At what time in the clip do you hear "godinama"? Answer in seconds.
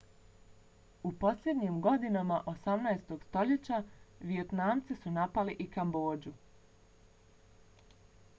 1.87-2.39